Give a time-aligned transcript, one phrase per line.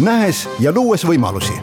[0.00, 1.54] nähes ja luues võimalusi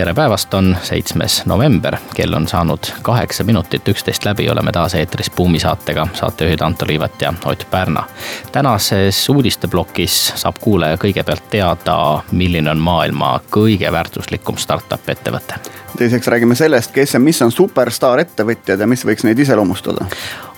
[0.00, 5.28] tere päevast, on seitsmes november, kell on saanud kaheksa minutit üksteist läbi, oleme taas eetris
[5.36, 8.06] Buumi saatega, saatejuhid Anto Liivet ja Ott Pärna.
[8.52, 15.60] tänases uudisteplokis saab kuulaja kõigepealt teada, milline on maailma kõige väärtuslikum startup ettevõte.
[15.98, 20.08] teiseks räägime sellest, kes ja mis on superstaar ettevõtjad ja mis võiks neid iseloomustada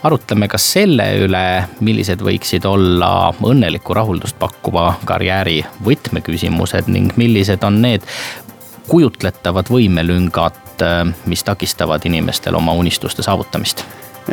[0.02, 1.44] arutleme ka selle üle,
[1.84, 8.06] millised võiksid olla õnnelikku rahuldust pakkuva karjääri võtmeküsimused ning millised on need
[8.88, 13.84] kujutletavad võimelüngad, äh, mis takistavad inimestel oma unistuste saavutamist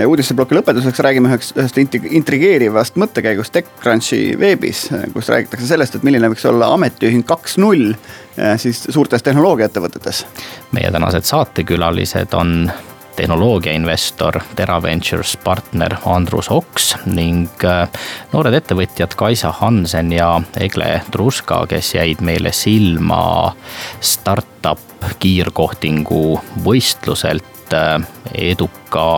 [0.05, 6.45] uudisteploki lõpetuseks räägime üheks, ühest intrigeerivast mõttekäigust TechCrunchi veebis, kus räägitakse sellest, et milline võiks
[6.49, 10.25] olla ametiühing kaks null äh, siis suurtes tehnoloogiaettevõtetes.
[10.71, 12.71] meie tänased saatekülalised on
[13.19, 17.83] tehnoloogiainvestor, TeraVentures partner Andrus Oks ning äh,
[18.31, 23.51] noored ettevõtjad Kaisa Hansen ja Egle Truska, kes jäid meile silma
[23.99, 24.79] startup
[25.19, 26.23] kiirkohtingu
[26.63, 27.97] võistluselt äh,
[28.33, 29.09] eduka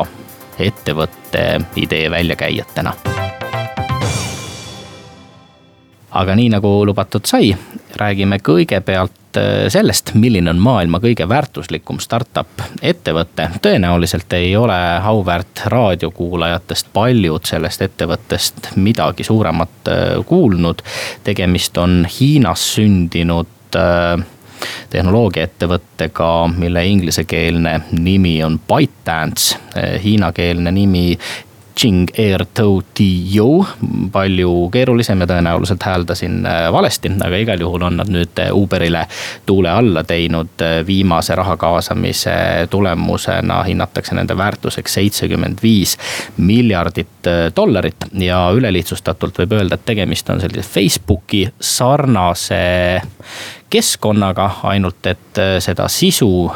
[0.62, 1.46] ettevõtte
[1.78, 3.21] idee väljakäijatena
[6.12, 7.56] aga nii nagu lubatud sai,
[7.96, 13.48] räägime kõigepealt Äh, sellest, milline on maailma kõige väärtuslikum startup ettevõte.
[13.62, 20.82] tõenäoliselt ei ole auväärt raadiokuulajatest paljud sellest ettevõttest midagi suuremat äh, kuulnud.
[21.24, 24.26] tegemist on Hiinas sündinud äh,
[24.90, 29.58] tehnoloogiaettevõttega, mille inglisekeelne nimi on ByteDance,
[30.04, 31.18] hiinakeelne nimi
[31.76, 33.66] Ching Air Tow TO,
[34.12, 39.06] palju keerulisem ja tõenäoliselt hääldasin äh, valesti, aga igal juhul on nad nüüd äh, Uberile
[39.46, 40.54] tuule alla teinud.
[40.62, 45.98] Äh, viimase raha kaasamise tulemusena hinnatakse nende väärtuseks seitsekümmend viis
[46.38, 53.02] miljardit dollarit ja ülelihtsustatult võib öelda, et tegemist on sellise Facebooki sarnase
[53.72, 56.50] keskkonnaga, ainult et seda sisu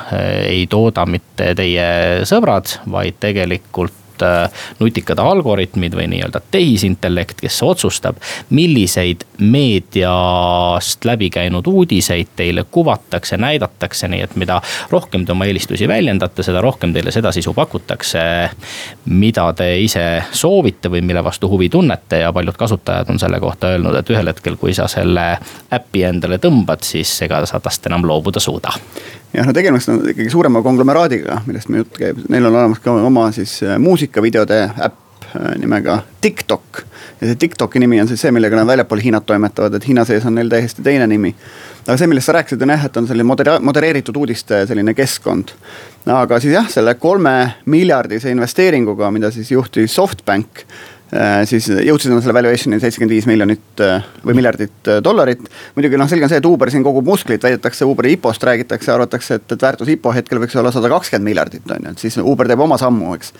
[0.49, 1.85] ei tooda mitte teie
[2.27, 11.67] sõbrad, vaid tegelikult Äh, nutikad algoritmid või nii-öelda tehisintellekt, kes otsustab, milliseid meediast läbi käinud
[11.67, 14.61] uudiseid teile kuvatakse, näidatakse, nii et mida
[14.91, 18.19] rohkem te oma eelistusi väljendate, seda rohkem teile seda sisu pakutakse.
[19.05, 23.67] mida te ise soovite või mille vastu huvi tunnete ja paljud kasutajad on selle kohta
[23.67, 25.37] öelnud, et ühel hetkel, kui sa selle
[25.73, 28.73] äpi endale tõmbad, siis ega sa tast enam loobuda suuda
[29.35, 32.95] jah, no tegemist on ikkagi suurema konglomeraadiga, millest meie jutt käib, neil on olemas ka
[33.05, 36.83] oma siis äh, muusikavideode äpp äh, nimega TikTok.
[37.21, 40.25] ja see TikToki nimi on siis see, millega nad väljapool Hiinat toimetavad, et Hiina sees
[40.25, 41.33] on neil täiesti teine nimi.
[41.85, 45.55] aga see, millest sa rääkisid, on jah, et on selline modera-, modereeritud uudiste selline keskkond.
[46.17, 47.35] aga siis jah, selle kolme
[47.65, 50.65] miljardise investeeringuga, mida siis juhtis SoftBank
[51.45, 55.43] siis jõudsid nad selle valuation'i seitsekümmend viis miljonit äh, või miljardit äh, dollarit.
[55.75, 59.39] muidugi noh, selge on see, et Uber siin kogub musklit, väidetakse Uberi IPO-st räägitakse, arvatakse,
[59.39, 62.49] et, et väärtus IPO hetkel võiks olla sada kakskümmend miljardit on ju, et siis Uber
[62.49, 63.33] teeb oma sammu, eks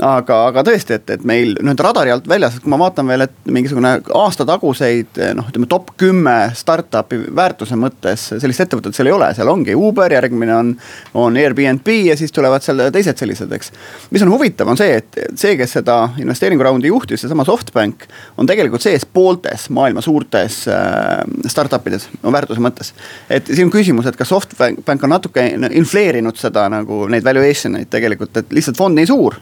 [0.00, 3.26] aga, aga tõesti, et, et meil nüüd radari alt väljas, et kui ma vaatan veel,
[3.26, 9.14] et mingisugune aasta taguseid noh, ütleme top kümme startup'i väärtuse mõttes sellist ettevõtet seal ei
[9.16, 10.72] ole, seal ongi Uber, järgmine on,
[11.18, 13.72] on Airbnb ja siis tulevad seal teised sellised, eks.
[14.14, 18.06] mis on huvitav, on see, et see, kes seda investeeringuraundi juhtis, seesama SoftBank,
[18.40, 21.20] on tegelikult sees pooltes maailma suurtes äh,
[21.52, 22.94] startup ides, no väärtuse mõttes.
[23.30, 27.92] et siin on küsimus, et kas SoftBank on natuke infleerinud seda nagu neid valuation eid
[27.92, 29.38] tegelikult, et lihtsalt fond nii suur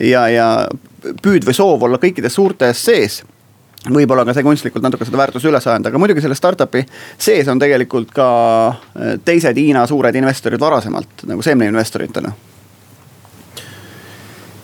[0.00, 0.48] ja, ja
[1.22, 3.22] püüd või soov olla kõikides suurtes sees
[3.90, 6.84] võib-olla ka see kunstlikult natuke seda väärtust üles ajanud, aga muidugi selle startup'i
[7.18, 8.28] sees on tegelikult ka
[8.70, 12.32] äh, teised Hiina suured investorid varasemalt nagu seemneinvestoritena.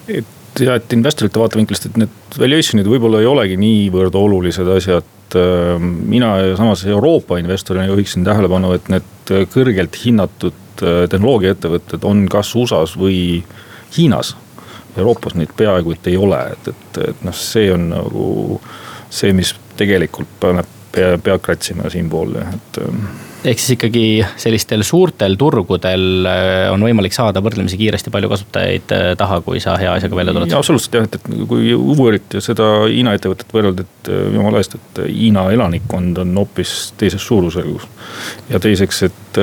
[0.08, 5.14] et ja, et investorite vaatevinklist, et need valuation'id võib-olla ei olegi niivõrd olulised asjad.
[5.34, 12.54] Äh, mina samas Euroopa investorina juhiksin tähelepanu, et need kõrgelt hinnatud äh, tehnoloogiaettevõtted on kas
[12.54, 13.42] USA-s või
[13.96, 14.36] Hiinas
[14.96, 18.26] Euroopas neid peaaegu et ei ole, et, et, et noh, see on nagu
[19.10, 22.78] see, mis tegelikult paneb pea, pead kratsima siinpool, et.
[22.82, 23.02] Ähm,
[23.46, 24.04] ehk siis ikkagi
[24.40, 29.76] sellistel suurtel turgudel äh, on võimalik saada võrdlemisi kiiresti palju kasutajaid äh, taha, kui sa
[29.78, 30.54] hea asjaga välja tuled.
[30.58, 34.74] absoluutselt jah, et, et kui Uberit ja seda Hiina ettevõtet võrrelda, et äh, jumala eest,
[34.80, 37.86] et Hiina elanikkond on hoopis teises suurusjärgus.
[38.50, 39.40] ja teiseks, et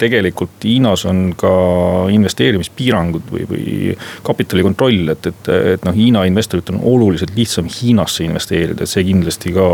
[0.00, 1.52] tegelikult Hiinas on ka
[2.12, 8.24] investeerimispiirangud või, või kapitali kontroll, et, et, et noh, Hiina investoritel on oluliselt lihtsam Hiinasse
[8.26, 9.68] investeerida, et see kindlasti ka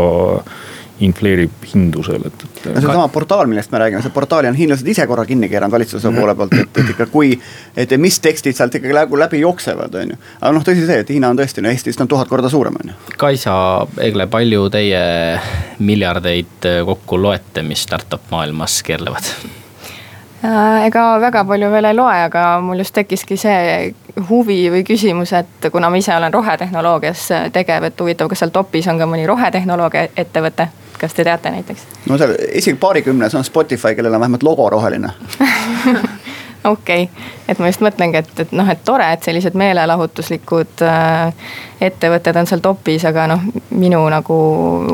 [1.03, 2.63] infleerib hindu seal, et, et.
[2.71, 6.11] no seesama portaal, millest me räägime, see portaali on hiinlased ise korra kinni keeranud valitsuse
[6.15, 7.35] poole pealt, et, et ikka kui.
[7.77, 10.17] et mis tekstid sealt ikkagi läbi, läbi jooksevad, on ju.
[10.39, 12.93] aga noh, tõsi see, et Hiina on tõesti no Eestist on tuhat korda suurem, on
[12.93, 12.97] ju.
[13.21, 13.53] Kaisa,
[14.01, 15.05] Egle, palju teie
[15.85, 19.33] miljardeid kokku loete, mis startup maailmas keerlevad?
[20.45, 23.93] Äh, ega väga palju veel ei loe, aga mul just tekkiski see
[24.29, 28.87] huvi või küsimus, et kuna ma ise olen rohetehnoloogias tegev, et huvitav, kas seal topis
[28.91, 31.85] on ka mõni rohetehnoloogia ettevõte kas te teate näiteks?
[32.09, 35.09] no seal isegi paarikümnes on Spotify, kellel on vähemalt logo roheline
[36.67, 41.47] okei okay., et ma just mõtlengi, et, et noh, et tore, et sellised meelelahutuslikud äh,
[41.87, 43.47] ettevõtted on seal topis, aga noh,
[43.77, 44.37] minu nagu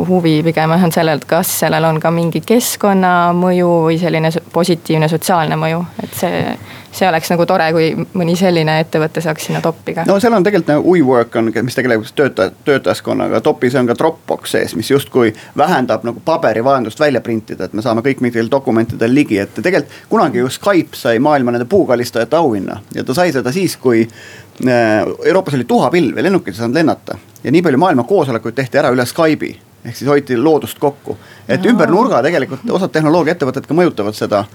[0.07, 5.59] huvi pigem on sellel, et kas sellel on ka mingi keskkonnamõju või selline positiivne sotsiaalne
[5.59, 6.45] mõju, et see
[6.93, 10.05] see oleks nagu tore, kui mõni selline ettevõte saaks sinna toppi ka.
[10.07, 14.53] no seal on tegelikult nagu WeWork on, mis tegeleb töötaja, töötajaskonnaga, topis on ka Dropbox
[14.55, 19.41] sees, mis justkui vähendab nagu paberivajadust välja printida, et me saame kõik mingitele dokumentidele ligi,
[19.41, 23.77] et tegelikult kunagi ju Skype sai maailma nende puukallistajate auhinna ja ta sai seda siis,
[23.81, 28.55] kui äh, Euroopas oli tuhapilv ja lennukid ei saanud lennata ja nii palju maailma koosolekuid
[28.57, 31.17] tehti ära üle Skype'i ehk siis hoiti loodust kokku.
[31.47, 34.45] et ümber nurga tegelikult osad tehnoloogiaettevõtted ka mõjutavad seda.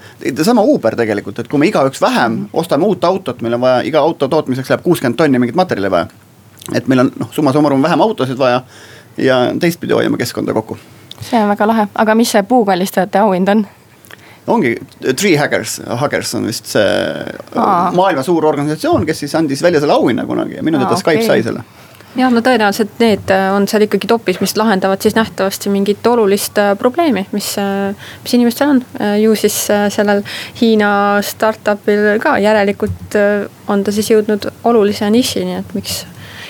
[0.42, 4.00] sama Uber tegelikult, et kui me igaüks vähem ostame uut autot, meil on vaja, iga
[4.00, 6.06] auto tootmiseks läheb kuuskümmend tonni mingit materjali vaja.
[6.75, 8.62] et meil on noh, summa summarum vähem autosid vaja
[9.16, 10.78] ja teistpidi hoiame keskkonda kokku.
[11.20, 13.66] see on väga lahe, aga mis see puukallistajate auhind on?
[14.46, 14.76] ongi
[15.16, 16.86] Tree Hackers, Hackers on vist see
[17.54, 17.92] Aa.
[17.92, 21.26] maailma suur organisatsioon, kes siis andis välja selle auhinna kunagi ja minu teada Skype okay.
[21.26, 21.62] sai selle
[22.16, 26.58] jah, no tõenäoliselt need äh, on seal ikkagi topis, mis lahendavad siis nähtavasti mingit olulist
[26.60, 28.84] äh, probleemi, mis, äh, mis inimestel on.
[29.20, 29.56] ju siis
[29.94, 30.22] sellel
[30.60, 30.90] Hiina
[31.22, 33.16] startup'il ka järelikult
[33.69, 36.05] on ta siis jõudnud olulise nišini, et miks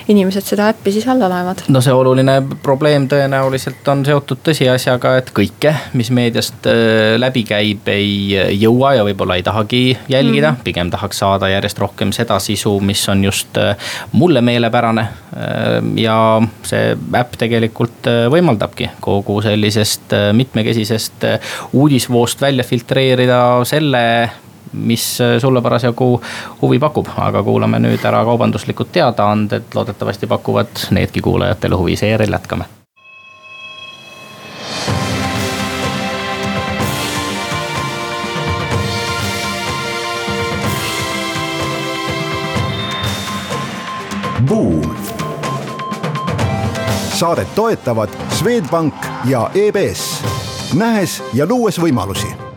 [0.09, 1.63] inimesed seda äppi siis alla laevad.
[1.69, 7.89] no see oluline probleem tõenäoliselt on seotud tõsiasjaga, et kõike, mis meediast äh, läbi käib,
[7.93, 10.57] ei jõua ja võib-olla ei tahagi jälgida mm.
[10.57, 10.65] -hmm.
[10.65, 13.77] pigem tahaks saada järjest rohkem seda sisu, mis on just äh,
[14.13, 15.09] mulle meelepärane.
[15.37, 16.19] Äh, ja
[16.63, 21.25] see äpp tegelikult võimaldabki kogu sellisest mitmekesisest
[21.73, 24.05] uudisvoost välja filtreerida selle
[24.73, 26.21] mis äh, sulle parasjagu
[26.63, 32.65] huvi pakub, aga kuulame nüüd ära kaubanduslikud teadaanded, loodetavasti pakuvad needki kuulajatele huvi, seejärel jätkame.
[44.49, 44.97] Buum.
[47.19, 48.95] saadet toetavad Swedbank
[49.25, 50.23] ja EBS,
[50.75, 52.48] nähes ja luues võimalusi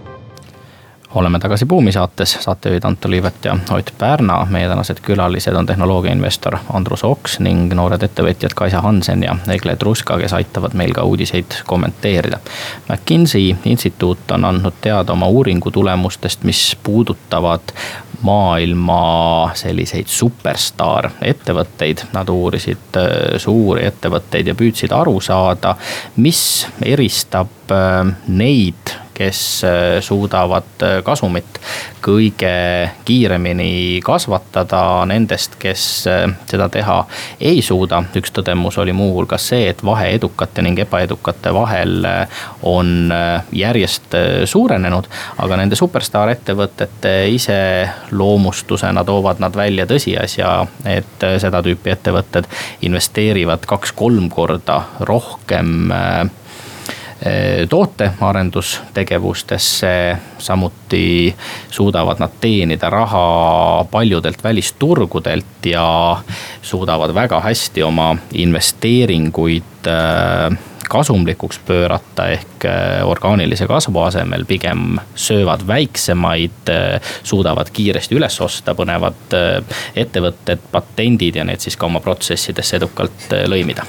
[1.15, 4.47] oleme tagasi Buumi saates, saatejuhid Anto Liivet ja Ott Pärna.
[4.49, 10.17] meie tänased külalised on tehnoloogiainvestor Andrus Oks ning noored ettevõtjad Kaisa Hansen ja Egle Truska,
[10.17, 12.39] kes aitavad meil ka uudiseid kommenteerida.
[12.89, 17.73] McKinsey instituut on andnud teada oma uuringu tulemustest, mis puudutavad
[18.21, 22.07] maailma selliseid superstaar ettevõtteid.
[22.13, 25.75] Nad uurisid äh, suuri ettevõtteid ja püüdsid aru saada,
[26.15, 31.59] mis eristab äh, neid kes äh, suudavad äh, kasumit
[32.01, 36.97] kõige kiiremini kasvatada nendest, kes äh, seda teha
[37.39, 38.03] ei suuda.
[38.15, 42.05] üks tõdemus oli muuhulgas see, et vahe edukate ning ebaedukate vahel
[42.63, 43.13] on
[43.51, 44.15] järjest
[44.45, 45.07] suurenenud.
[45.37, 50.51] aga nende superstaar ettevõtete iseloomustusena toovad nad välja tõsiasja,
[50.85, 52.49] et seda tüüpi ettevõtted
[52.81, 55.91] investeerivad kaks-kolm korda rohkem
[57.69, 61.35] tootearendustegevustesse, samuti
[61.69, 66.17] suudavad nad teenida raha paljudelt välisturgudelt ja
[66.61, 70.57] suudavad väga hästi oma investeeringuid eh,
[70.89, 76.51] kasumlikuks pöörata, ehk eh, orgaanilise kasvu asemel pigem söövad väiksemaid,
[77.23, 79.13] suudavad kiiresti üles osta põnevad
[79.95, 83.85] ettevõtted, patendid ja need siis ka oma protsessidesse edukalt lõimida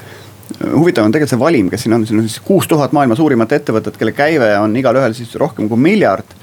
[0.73, 3.51] huvitav on tegelikult see valim, kes siin on, siin on siis kuus tuhat maailma suurimat
[3.51, 6.35] ettevõtet, kelle käive on igalühel siis rohkem kui miljard.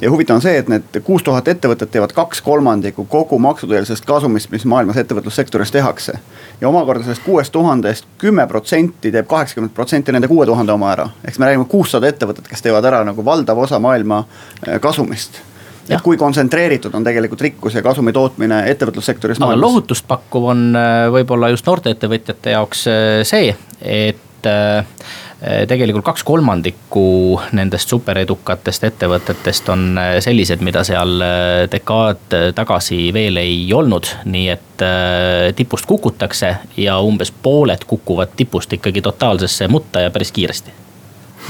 [0.00, 4.50] ja huvitav on see, et need kuus tuhat ettevõtet teevad kaks kolmandikku kogu maksutõelisest kasumist,
[4.50, 6.18] mis maailmas ettevõtlussektoris tehakse.
[6.60, 11.08] ja omakorda sellest kuuest tuhandest kümme protsenti teeb kaheksakümmend protsenti nende kuue tuhande oma ära.
[11.24, 14.24] ehk siis me räägime kuussada ettevõtet, kes teevad ära nagu valdava osa maailma
[14.66, 15.42] eh, kasumist
[15.88, 19.58] et kui kontsentreeritud on tegelikult rikkus ja kasumi tootmine ettevõtlussektoris maailmas.
[19.58, 26.04] aga lohutust pakkuv on eh, võib-olla just noorte ettevõtjate jaoks eh, see, et Eh, tegelikult
[26.06, 27.04] kaks kolmandikku
[27.54, 31.22] nendest superedukatest ettevõtetest on sellised, mida seal
[31.70, 34.06] dekaad tagasi veel ei olnud.
[34.24, 34.84] nii et
[35.58, 40.81] tipust kukutakse ja umbes pooled kukuvad tipust ikkagi totaalsesse mutta ja päris kiiresti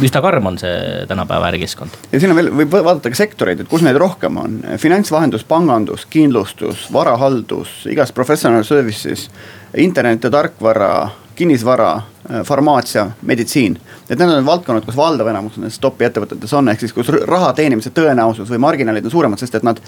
[0.00, 1.96] üsna karm on see tänapäeva ärikeskkond.
[2.12, 6.06] ja siin on veel, võib vaadata ka sektoreid, et kus neid rohkem on, finantsvahendus, pangandus,
[6.10, 9.28] kindlustus, varahaldus, igas professional services,
[9.76, 10.92] internet ja tarkvara
[11.34, 12.02] kinnisvara,
[12.44, 13.78] farmaatsia, meditsiin.
[14.10, 17.52] et need on valdkonnad, kus valdav enamus nendest topi ettevõtetes on, ehk siis kus raha
[17.56, 19.80] teenimise tõenäosus või marginaalid on suuremad, sest et nad.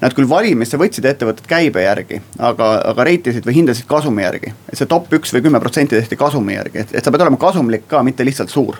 [0.00, 4.54] Nad küll valimisse võtsid ettevõtted käibe järgi, aga, aga reitisid või hindasid kasumi järgi.
[4.70, 7.36] et see top üks või kümme protsenti tehti kasumi järgi, et, et sa pead olema
[7.36, 8.78] kasumlik ka, mitte lihtsalt suur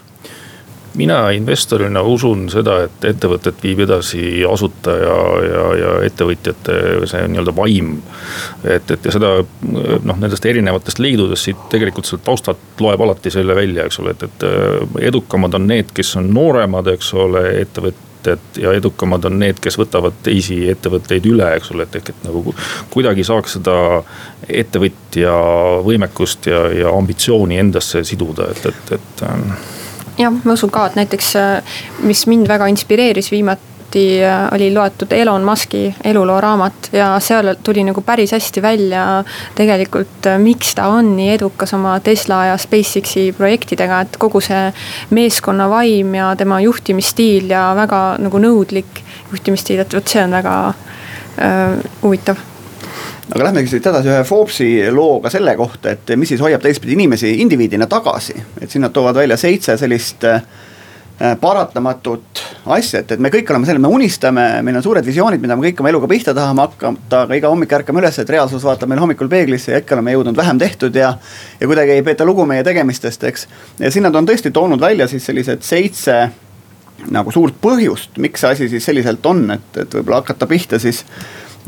[0.95, 6.77] mina investorina usun seda, et ettevõtet viib edasi asutaja ja, ja ettevõtjate
[7.11, 7.95] see nii-öelda vaim.
[8.65, 13.57] et, et ja seda noh, nendest erinevatest liidudest siit tegelikult sealt taustalt loeb alati selle
[13.57, 18.61] välja, eks ole, et, et äh, edukamad on need, kes on nooremad, eks ole, ettevõtted
[18.63, 22.55] ja edukamad on need, kes võtavad teisi ettevõtteid üle, eks ole, et ehk, et nagu
[22.93, 23.77] kuidagi saaks seda
[24.49, 25.35] ettevõtja
[25.87, 29.55] võimekust ja, ja ambitsiooni endasse siduda, et, et, et ähm,
[30.19, 31.77] jah, ma usun ka, et näiteks, äh,
[32.07, 37.85] mis mind väga inspireeris viimati äh, oli loetud Elon Musk'i eluloo raamat ja seal tuli
[37.85, 39.07] nagu päris hästi välja
[39.59, 44.69] tegelikult, äh, miks ta on nii edukas oma Tesla ja SpaceX'i projektidega, et kogu see
[45.11, 50.57] meeskonna vaim ja tema juhtimisstiil ja väga nagu nõudlik juhtimisstiil, et vot see on väga
[50.73, 52.52] äh, huvitav
[53.31, 57.37] aga lähmegi siit edasi ühe Forbesi looga selle kohta, et mis siis hoiab teistpidi inimesi
[57.45, 58.35] indiviidina tagasi.
[58.61, 60.43] et siin nad toovad välja seitse sellist äh,
[61.41, 65.57] paratamatut asja, et, et me kõik oleme selle, me unistame, meil on suured visioonid, mida
[65.57, 68.91] me kõik oma eluga pihta tahame hakata, aga iga hommik ärkame üles, et reaalsus vaatab
[68.91, 71.13] meil hommikul peeglisse ja ikka oleme jõudnud vähem tehtud ja.
[71.61, 73.47] ja kuidagi ei peeta lugu meie tegemistest, eks.
[73.79, 76.19] ja siin nad on tõesti toonud välja siis sellised seitse
[77.13, 81.05] nagu suurt põhjust, miks see asi siis selliselt on, et, et võib-olla hakata pihta siis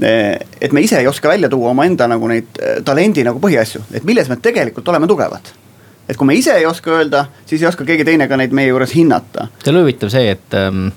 [0.02, 4.04] et me ise ei oska välja tuua omaenda nagu neid äh, talendi nagu põhiasju, et
[4.04, 5.52] milles me tegelikult oleme tugevad.
[6.08, 8.68] et kui me ise ei oska öelda, siis ei oska keegi teine ka neid meie
[8.68, 9.48] juures hinnata.
[9.62, 10.88] see on huvitav see, et ähm,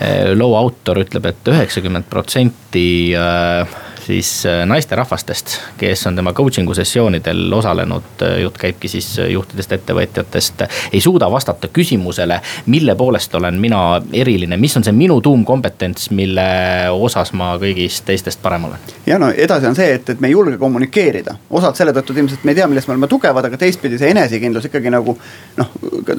[0.00, 3.76] äh, loo autor ütleb et, et üheksakümmend protsenti äh,
[4.06, 5.46] siis äh, naisterahvastest,
[5.78, 10.62] kes on tema coaching'u sessioonidel osalenud, äh, jutt käibki siis äh, juhtidest, ettevõtjatest.
[10.92, 13.80] ei suuda vastata küsimusele, mille poolest olen mina
[14.12, 16.46] eriline, mis on see minu tuumkompetents, mille
[16.90, 18.94] osas ma kõigist teistest parem olen.
[19.06, 22.44] ja no edasi on see, et, et me ei julge kommunikeerida, osad selle tõttu ilmselt
[22.44, 25.18] me ei tea, milles me oleme tugevad, aga teistpidi see enesekindlus ikkagi nagu.
[25.56, 25.74] noh,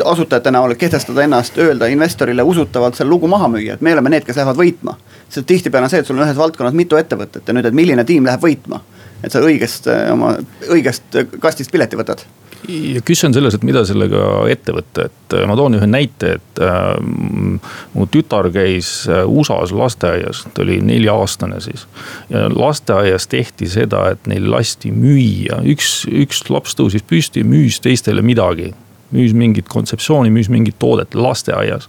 [0.06, 4.28] asutajate näol kehtestada ennast, öelda investorile usutavalt seal lugu maha müüa, et me oleme need,
[4.28, 4.98] kes lähevad võitma
[5.30, 8.06] sest tihtipeale on see, et sul on ühes valdkonnas mitu ettevõtet ja nüüd, et milline
[8.08, 8.82] tiim läheb võitma.
[9.24, 10.36] et sa õigest äh, oma,
[10.70, 12.22] õigest äh, kastist pileti võtad.
[12.68, 14.20] Ja küss on selles, et mida sellega
[14.52, 20.44] ette võtta, et äh, ma toon ühe näite, et äh, mu tütar käis USA-s lasteaias,
[20.54, 21.88] ta oli nelja-aastane siis.
[22.30, 28.26] ja lasteaias tehti seda, et neil lasti müüa, üks, üks laps tõusis püsti, müüs teistele
[28.26, 28.74] midagi
[29.16, 31.88] müüs mingit kontseptsiooni, müüs mingit toodet lasteaias.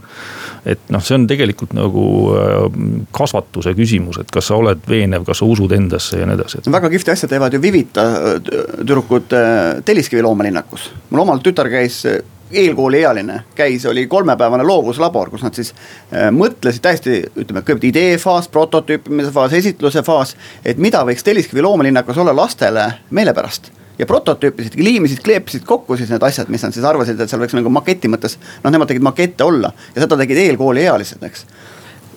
[0.67, 2.05] et noh, see on tegelikult nagu
[2.37, 2.65] äh,
[3.15, 6.65] kasvatuse küsimus, et kas sa oled veenev, kas sa usud endasse ja nii edasi.
[6.71, 8.35] väga kihvti asja teevad ju Vivita äh,
[8.79, 10.91] tüdrukud äh, Telliskivi loomalinnakus.
[11.11, 12.05] mul omal tütar käis
[12.49, 15.75] eelkooliealine käis, oli kolmepäevane loovuslabor, kus nad siis
[16.33, 20.33] mõtlesid täiesti, ütleme kõigepealt ideefaas, prototüüpimise faas, esitluse faas.
[20.65, 26.23] et mida võiks Telliskivi loomalinnakus olla lastele meelepärast ja prototüüpisid, liimisid, kleepisid kokku siis need
[26.23, 28.39] asjad, mis nad siis arvasid, et seal võiks nagu maketi mõttes.
[28.65, 31.47] noh, nemad tegid makette olla ja seda tegid eelkooliealised, eks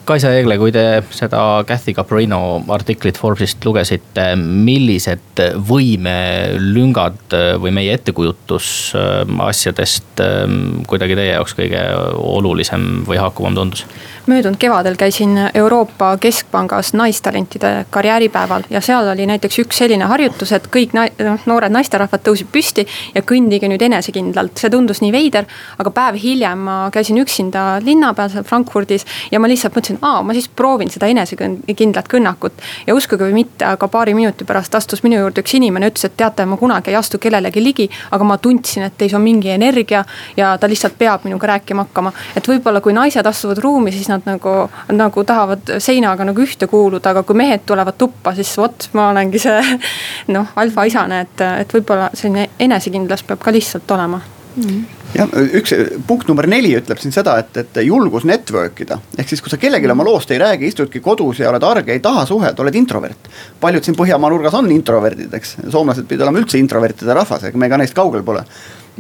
[0.05, 1.39] Kaisa Eegle, kui te seda
[1.70, 2.39] Cathy Caprino
[2.74, 10.41] artiklit Forbesist lugesite, millised võimelüngad või meie ettekujutus äh, asjadest äh,
[10.89, 11.84] kuidagi teie jaoks kõige
[12.17, 13.86] olulisem või haakuvam tundus?
[14.25, 20.67] möödunud kevadel käisin Euroopa Keskpangas naistalentide karjääripäeval ja seal oli näiteks üks selline harjutus, et
[20.72, 24.58] kõik na noh, noored naisterahvad tõusid püsti ja kõndige nüüd enesekindlalt.
[24.58, 29.39] see tundus nii veider, aga päev hiljem ma käisin üksinda linna peal seal Frankfurdis ja
[29.39, 32.53] ma lihtsalt mõtlesin, aa, ma siis proovin seda enesekindlat kõnnakut.
[32.88, 36.17] ja uskuge või mitte, aga paari minuti pärast astus minu juurde üks inimene, ütles, et
[36.17, 40.03] teate, ma kunagi ei astu kellelegi ligi, aga ma tundsin, et teis on mingi energia
[40.38, 42.13] ja ta lihtsalt peab minuga rääkima hakkama.
[42.36, 47.10] et võib-olla kui naised astuvad ruumi, siis nad nagu, nagu tahavad seinaga nagu ühte kuuluda,
[47.10, 49.79] aga kui mehed tulevad tuppa, siis vot ma olengi see
[50.36, 54.22] noh, alfaisane, et, et võib-olla selline enesekindlus peab ka lihtsalt olema
[54.55, 54.81] mm.
[55.15, 55.74] jah, üks
[56.08, 59.00] punkt number neli ütleb siin seda, et, et julgus network ida.
[59.17, 62.03] ehk siis, kui sa kellelegi oma loost ei räägi, istudki kodus ja oled arge, ei
[62.03, 63.31] taha suhelda, oled introvert.
[63.62, 67.70] paljud siin Põhjamaa nurgas on introverdid, eks, soomlased pidid olema üldse introvertide rahvas, ega me
[67.70, 68.46] ka neist kaugel pole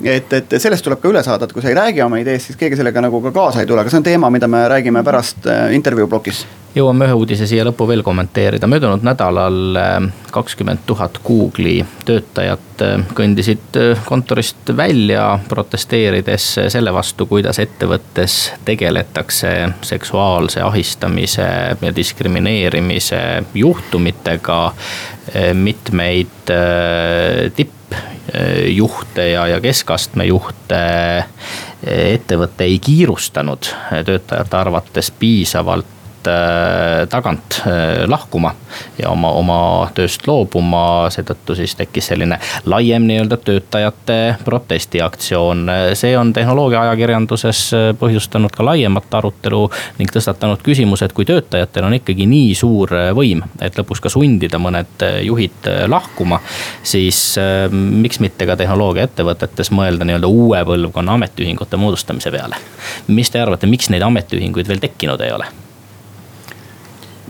[0.03, 2.59] et, et sellest tuleb ka üle saada, et kui sa ei räägi oma ideest, siis
[2.59, 5.47] keegi sellega nagu ka kaasa ei tule, aga see on teema, mida me räägime pärast
[5.49, 6.45] äh, intervjuu plokis.
[6.75, 9.97] jõuame ühe uudise siia lõppu veel kommenteerida, möödunud nädalal äh,
[10.31, 19.51] kakskümmend tuhat Google'i töötajat äh, kõndisid kontorist välja, protesteerides selle vastu, kuidas ettevõttes tegeletakse
[19.85, 21.49] seksuaalse ahistamise
[21.81, 23.21] ja diskrimineerimise
[23.53, 24.61] juhtumitega.
[25.53, 26.49] mitmeid
[27.55, 27.80] tipp
[28.67, 30.81] juhte ja, ja keskastme juhte
[31.83, 33.71] ettevõte ei kiirustanud
[34.05, 36.00] töötajate arvates piisavalt
[37.09, 38.53] tagant äh, lahkuma
[38.97, 39.57] ja oma, oma
[39.95, 41.09] tööst loobuma.
[41.11, 45.69] seetõttu siis tekkis selline laiem nii-öelda töötajate protestiaktsioon.
[45.93, 47.63] see on tehnoloogia ajakirjanduses
[47.99, 49.63] põhjustanud ka laiemat arutelu
[49.99, 54.59] ning tõstatanud küsimuse, et kui töötajatel on ikkagi nii suur võim, et lõpuks ka sundida
[54.61, 56.39] mõned juhid lahkuma.
[56.83, 57.35] siis
[57.71, 62.55] miks mitte ka tehnoloogiaettevõtetes mõelda nii-öelda uue põlvkonna ametiühingute moodustamise peale.
[63.07, 65.51] mis te arvate, miks neid ametiühinguid veel tekkinud ei ole?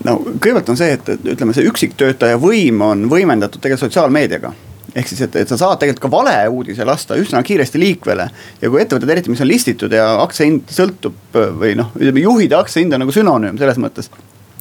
[0.08, 4.54] No kõigepealt on see, et, et ütleme, see üksiktöötaja võim on võimendatud tegelikult sotsiaalmeediaga
[4.96, 8.28] ehk siis, et, et sa saad tegelikult ka valeuudise lasta üsna kiiresti liikvele.
[8.62, 12.60] ja kui ettevõtted, eriti mis on listitud ja aktsiahind sõltub või noh, ütleme juhid ja
[12.60, 14.12] aktsiahind on nagu sünonüüm selles mõttes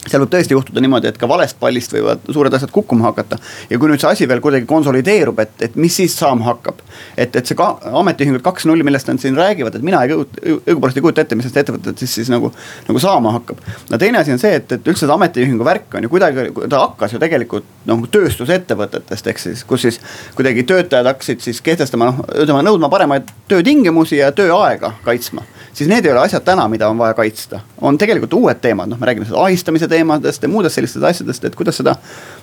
[0.08, 3.36] seal võib tõesti juhtuda niimoodi, et ka valest pallist võivad suured asjad kukkuma hakata.
[3.70, 6.80] ja kui nüüd see asi veel kuidagi konsolideerub, et, et mis siis saama hakkab.
[7.16, 7.68] et, et see ka
[8.00, 11.36] ametiühingud kaks null, millest nad siin räägivad, et mina ei kujuta, õigupoolest ei kujuta ette,
[11.36, 12.52] mis sellest ettevõtet siis, siis nagu,
[12.88, 13.60] nagu saama hakkab.
[13.90, 16.84] no teine asi on see, et, et üldse see ametiühingu värk on ju kuidagi, ta
[16.86, 20.00] hakkas ju tegelikult noh tööstusettevõtetest, ehk siis, kus siis
[20.38, 26.06] kuidagi töötajad hakkasid siis kehtestama noh, ütleme nõudma paremaid töötingimusi ja tööaega kaitsma siis need
[26.06, 27.60] ei ole asjad täna, mida on vaja kaitsta.
[27.80, 31.56] on tegelikult uued teemad, noh, me räägime seda ahistamise teemadest ja muudest sellistest asjadest, et
[31.56, 31.96] kuidas seda.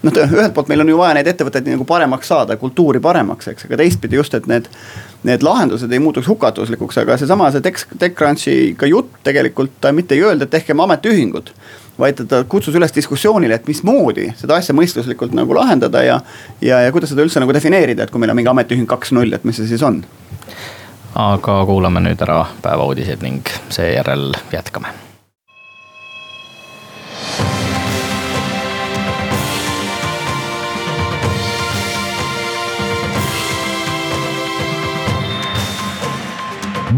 [0.03, 3.67] noh, ühelt poolt meil on ju vaja neid ettevõtteid nagu paremaks saada, kultuuri paremaks, eks,
[3.69, 4.69] aga teistpidi just, et need.
[5.27, 10.22] Need lahendused ei muutuks hukatuslikuks, aga seesama see Tech, TechCrunchiga jutt tegelikult ta mitte ei
[10.24, 11.50] öelnud, et tehkem ametiühingud
[11.98, 16.20] vaid ta kutsus üles diskussioonile, et mismoodi seda asja mõistuslikult nagu lahendada ja.
[16.61, 19.33] ja, ja kuidas seda üldse nagu defineerida, et kui meil on mingi ametiühing kaks null,
[19.33, 20.03] et mis see siis on
[21.18, 24.94] aga kuulame nüüd ära päevauudised ning seejärel jätkame.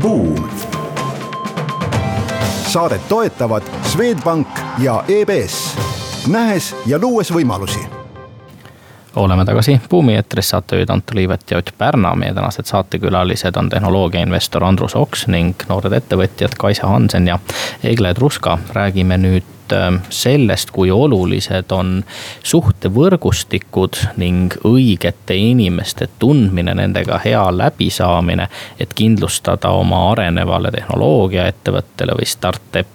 [0.02, 0.50] Buum.
[2.70, 5.76] saadet toetavad Swedbank ja EBS,
[6.28, 7.99] nähes ja luues võimalusi
[9.20, 12.16] oleme tagasi Buumi eetris, saatejuhid Anto Liivet ja Ott Pärna.
[12.16, 17.40] meie tänased saatekülalised on tehnoloogiainvestor Andrus Oks ning noored ettevõtjad Kaisa Hansen ja
[17.84, 18.58] Egle Truska.
[18.74, 22.04] räägime nüüd ähm, sellest, kui olulised on
[22.44, 28.48] suhtevõrgustikud ning õigete inimeste tundmine, nendega hea läbisaamine.
[28.80, 32.88] et kindlustada oma arenevale tehnoloogiaettevõttele või startup,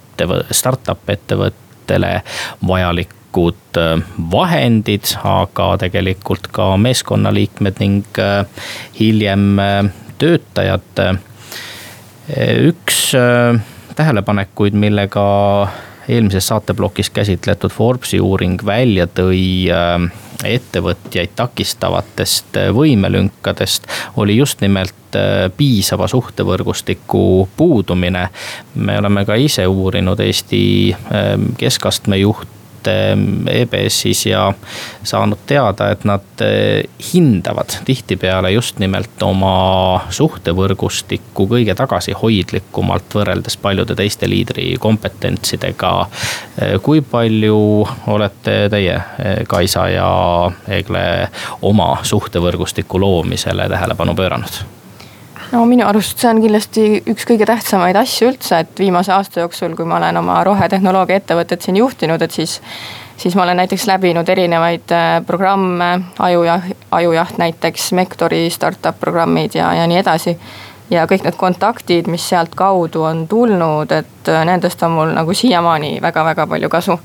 [0.51, 2.21] startup ettevõttele
[2.67, 8.45] vajalik vajalikud äh, vahendid, aga tegelikult ka meeskonnaliikmed ning äh,
[8.99, 11.21] hiljem äh, töötajad.
[12.65, 13.11] üks
[13.95, 15.67] tähelepanekuid, millega
[16.09, 19.69] eelmises saateplokis käsitletud Forbesi uuring välja tõi
[20.43, 23.85] ettevõtjaid takistavatest võimelünkadest
[24.17, 25.19] oli just nimelt
[25.57, 28.29] piisava suhtevõrgustiku puudumine.
[28.75, 30.95] me oleme ka ise uurinud Eesti
[31.57, 32.54] keskastme juht
[32.85, 34.53] töötajate EBS-is ja
[35.03, 43.95] saanud teada, et nad eh, hindavad tihtipeale just nimelt oma suhtevõrgustikku kõige tagasihoidlikumalt võrreldes paljude
[43.95, 45.93] teiste liidri kompetentsidega.
[46.59, 47.59] Eh, kui palju
[48.07, 50.09] olete teie, eh, Kaisa ja
[50.67, 51.29] Egle,
[51.61, 54.74] oma suhtevõrgustiku loomisele tähelepanu pööranud?
[55.55, 59.75] No minu arust see on kindlasti üks kõige tähtsamaid asju üldse, et viimase aasta jooksul,
[59.77, 62.59] kui ma olen oma rohetehnoloogia ettevõtet siin juhtinud, et siis.
[63.17, 69.73] siis ma olen näiteks läbinud erinevaid äh, programme, ajujaht, ajujaht näiteks, Mektori startup programmid ja,
[69.73, 70.37] ja nii edasi.
[70.89, 76.47] ja kõik need kontaktid, mis sealtkaudu on tulnud, et nendest on mul nagu siiamaani väga-väga
[76.47, 76.99] palju kasu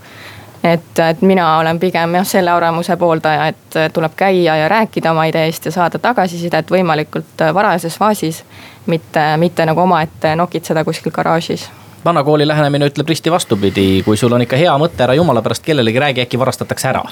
[0.65, 5.25] et, et mina olen pigem jah, selle arvamuse pooldaja, et tuleb käia ja rääkida oma
[5.31, 8.45] ideest ja saada tagasisidet võimalikult varajases faasis.
[8.87, 11.71] mitte, mitte nagu omaette nokitseda kuskil garaažis
[12.05, 15.99] vanakooli lähenemine ütleb risti vastupidi, kui sul on ikka hea mõte, ära jumala pärast kellelegi
[15.99, 17.03] räägi, äkki varastatakse ära.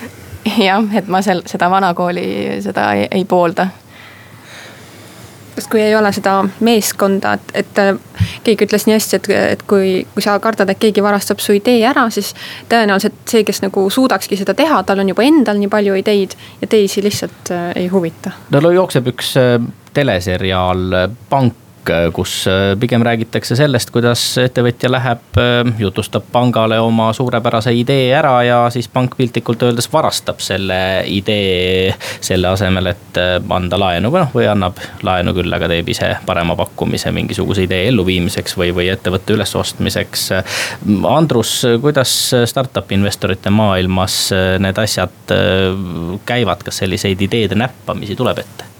[0.68, 2.24] jah, et ma seal seda vanakooli,
[2.64, 3.68] seda ei, ei poolda
[5.54, 7.92] sest kui ei ole seda meeskonda, et, et äh,
[8.44, 11.82] keegi ütles nii hästi, et, et kui, kui sa kardad, et keegi varastab su idee
[11.88, 12.32] ära, siis
[12.72, 16.70] tõenäoliselt see, kes nagu suudakski seda teha, tal on juba endal nii palju ideid ja
[16.70, 18.34] teisi lihtsalt äh, ei huvita.
[18.50, 19.58] no jookseb üks äh,
[19.92, 21.61] teleseriaal Pank
[22.12, 28.34] kus äh, pigem räägitakse sellest, kuidas ettevõtja läheb, äh, jutustab pangale oma suurepärase idee ära
[28.46, 31.94] ja siis pank piltlikult öeldes varastab selle idee.
[32.20, 36.12] selle asemel, et äh, anda laenu või noh, või annab laenu küll, aga teeb ise
[36.26, 40.28] parema pakkumise mingisuguse idee elluviimiseks või, või ettevõtte ülesostmiseks.
[41.08, 42.12] Andrus, kuidas
[42.46, 44.18] startup'i investorite maailmas
[44.62, 45.34] need asjad
[46.26, 48.72] käivad, kas selliseid ideede näppamisi tuleb ette?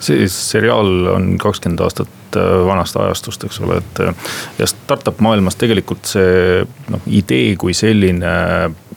[0.00, 4.02] See seriaal on kakskümmend aastat äh, vanast ajastust, eks ole, et.
[4.58, 8.32] ja startup maailmas tegelikult see noh, idee kui selline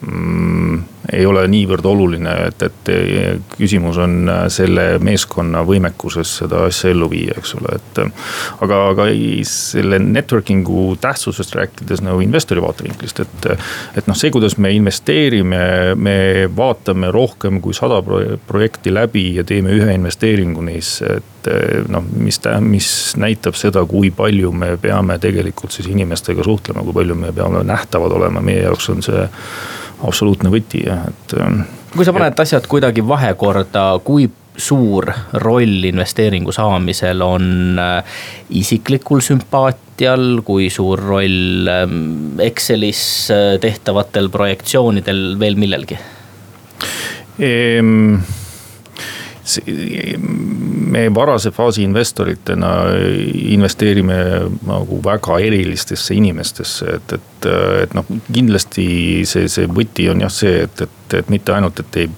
[0.00, 2.90] mm, ei ole niivõrd oluline, et, et
[3.56, 8.00] küsimus on selle meeskonna võimekuses seda asja ellu viia, eks ole, et.
[8.62, 9.08] aga, aga
[9.48, 13.50] selle networking'u tähtsusest rääkides nagu investori vaatevinklist, et,
[13.98, 15.62] et noh, see, kuidas me investeerime,
[15.98, 16.16] me
[16.56, 17.98] vaatame rohkem kui sada
[18.46, 21.52] projekti läbi ja teeme ühe investeeringu neisse, et
[21.90, 22.88] noh, mis, mis
[23.18, 28.14] näitab seda, kui palju me peame tegelikult siis inimestega suhtlema, kui palju me peame nähtavad
[28.14, 29.26] olema, meie jaoks on see
[30.02, 31.34] absoluutne võti jah, et.
[31.40, 35.08] Ähm, kui sa paned asjad kuidagi vahekorda, kui suur
[35.40, 38.18] roll investeeringu saamisel on äh,
[38.60, 45.98] isiklikul sümpaatial, kui suur roll ähm, Excelis äh, tehtavatel projektsioonidel, veel millelgi
[47.40, 48.20] ehm,?
[50.92, 52.68] me varase faasi investoritena
[53.34, 54.14] investeerime
[54.66, 58.86] nagu väga erilistesse inimestesse, et, et, et noh, kindlasti
[59.28, 62.08] see, see võti on jah see, et, et et, et mitte ainult, et ei.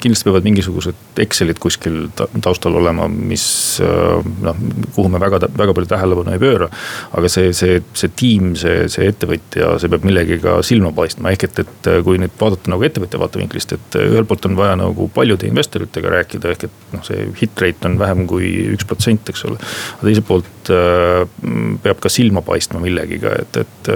[0.00, 2.06] kindlasti peavad mingisugused Excelid kuskil
[2.40, 3.44] taustal olema, mis
[3.80, 4.60] noh,
[4.94, 6.70] kuhu me väga, väga palju tähelepanu ei pööra.
[7.16, 11.62] aga see, see, see tiim, see, see ettevõtja, see peab millegagi silma paistma, ehk et,
[11.64, 16.14] et kui nüüd vaadata nagu ettevõtja vaatevinklist, et ühelt poolt on vaja nagu paljude investoritega
[16.16, 19.60] rääkida, ehk et noh, see hit rate on vähem kui üks protsent, eks ole.
[19.98, 21.26] aga teiselt poolt äh,
[21.84, 23.94] peab ka silma paistma millegiga, et, et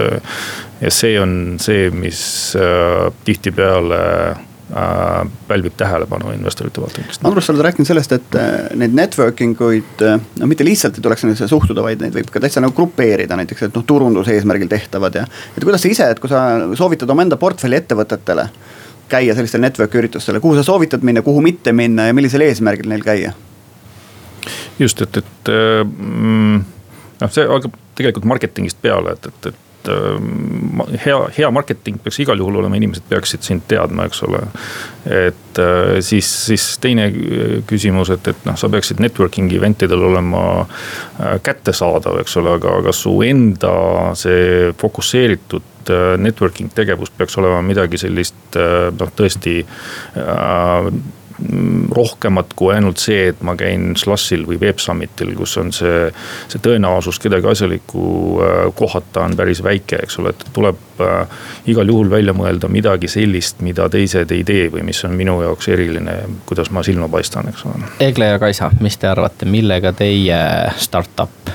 [0.81, 2.19] ja see on see, mis
[2.59, 3.99] äh, tihtipeale
[4.31, 7.25] äh, pälvib tähelepanu investorite vaatevinklist.
[7.25, 10.05] Andrus, sa oled rääkinud sellest, et äh, neid networking uid,
[10.39, 13.69] no mitte lihtsalt ei tuleks nendesse suhtuda, vaid neid võib ka täitsa nagu grupeerida, näiteks,
[13.69, 15.25] et noh, turunduse eesmärgil tehtavad ja.
[15.55, 16.43] et kuidas sa ise, et kui sa
[16.77, 18.49] soovitad omaenda portfelli ettevõtetele
[19.09, 23.05] käia sellistel network üritustel, kuhu sa soovitad minna, kuhu mitte minna ja millisel eesmärgil neil
[23.05, 23.35] käia?
[24.79, 25.51] just, et, et
[25.85, 26.63] mm,
[27.21, 32.39] noh, see algab tegelikult marketingist peale, et, et, et et hea, hea marketing peaks igal
[32.39, 34.41] juhul olema, inimesed peaksid sind teadma, eks ole.
[35.05, 37.09] et äh, siis, siis teine
[37.67, 42.79] küsimus, et, et noh, sa peaksid networking event idel olema äh, kättesaadav, eks ole, aga
[42.87, 43.75] kas su enda
[44.17, 50.89] see fokusseeritud äh, networking tegevus peaks olema midagi sellist noh, tõesti äh,
[51.91, 56.07] rohkemat kui ainult see, et ma käin Slussil või Web Summitil, kus on see.
[56.47, 58.05] see tõenäosus kedagi asjalikku
[58.39, 61.35] äh, kohata on päris väike, eks ole, et tuleb äh,
[61.71, 65.69] igal juhul välja mõelda midagi sellist, mida teised ei tee või mis on minu jaoks
[65.75, 66.17] eriline,
[66.47, 67.91] kuidas ma silma paistan, eks ole.
[67.99, 70.39] Egle ja Kaisa, mis te arvate, millega teie
[70.79, 71.53] startup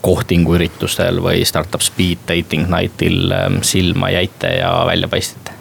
[0.00, 5.59] kohtinguüritustel või startup speed dating night'il ähm, silma jäite ja välja paistsite?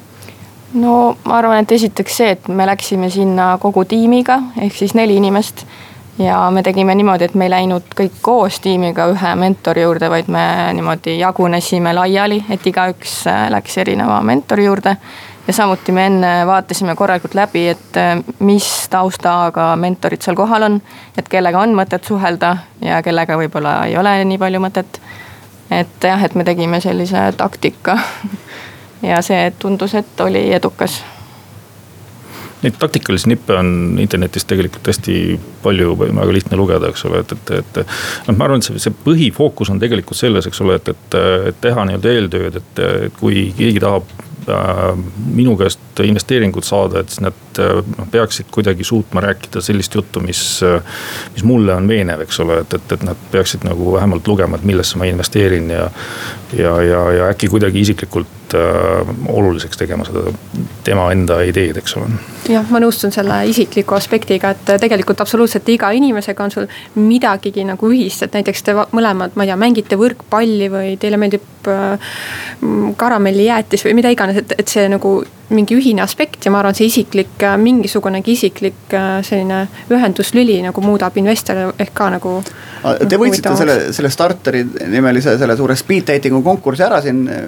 [0.74, 5.16] No ma arvan, et esiteks see, et me läksime sinna kogu tiimiga, ehk siis neli
[5.18, 5.66] inimest.
[6.20, 10.28] ja me tegime niimoodi, et me ei läinud kõik koos tiimiga ühe mentori juurde, vaid
[10.28, 10.44] me
[10.76, 14.98] niimoodi jagunesime laiali, et igaüks äh, läks erineva mentori juurde.
[15.48, 20.82] ja samuti me enne vaatasime korralikult läbi, et äh, mis taustaga mentorid seal kohal on.
[21.18, 25.02] et kellega on mõtet suhelda ja kellega võib-olla ei ole nii palju mõtet.
[25.72, 27.98] et jah, et me tegime sellise taktika
[29.02, 31.02] ja see tundus, et oli edukas
[32.60, 35.14] Neid taktikalisi nippe on internetis tegelikult hästi
[35.64, 37.94] palju, väga lihtne lugeda, eks ole, et, et, et.
[38.28, 41.16] noh, ma arvan, et see, see põhifookus on tegelikult selles, eks ole, et, et,
[41.54, 44.12] et teha nii-öelda eeltööd, et, et kui keegi tahab
[44.52, 44.92] äh,
[45.38, 50.42] minu käest investeeringut saada, et siis nad noh, peaksid kuidagi suutma rääkida sellist juttu, mis,
[51.34, 54.68] mis mulle on veenev, eks ole, et, et, et nad peaksid nagu vähemalt lugema, et
[54.68, 55.88] millesse ma investeerin ja.
[56.58, 60.30] ja, ja, ja äkki kuidagi isiklikult äh, oluliseks tegema seda
[60.84, 62.10] tema enda ideed, eks ole.
[62.50, 67.92] jah, ma nõustun selle isikliku aspektiga, et tegelikult absoluutselt iga inimesega on sul midagigi nagu
[67.92, 72.14] ühist, et näiteks te mõlemad, ma ei tea, mängite võrkpalli või teile meeldib äh,
[72.98, 76.90] karamellijäätis või mida iganes, et, et see nagu mingi ühine aspekt ja ma arvan, see
[76.90, 82.36] isiklik, mingisugunegi isiklik äh, selline ühenduslüli nagu muudab investori ehk ka nagu.
[82.80, 87.48] Te võitsite selle, selle Starteri nimelise selle suure speed dating'u konkursi ära siin äh,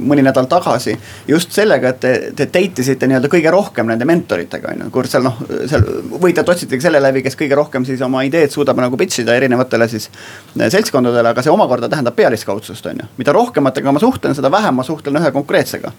[0.00, 0.96] mõni nädal tagasi.
[1.28, 5.14] just sellega, et te, te date isite nii-öelda kõige rohkem nende mentoritega on ju, kurat
[5.14, 5.38] seal noh,
[5.70, 5.84] seal
[6.22, 9.88] võitjat otsitegi selle läbi, kes kõige rohkem siis oma ideed suudab nagu pitch ida erinevatele
[9.92, 13.10] siis äh, seltskondadele, aga see omakorda tähendab pealiskaudsust on ju.
[13.18, 15.92] mida rohkematega ma suhtlen, seda vähem ma suhtlen ühe konkreetsega.